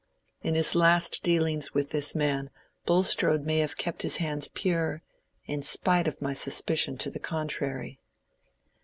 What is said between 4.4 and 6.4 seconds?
pure, in spite of my